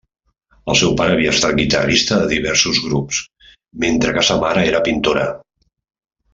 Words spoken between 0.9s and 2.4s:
pare havia estat guitarrista de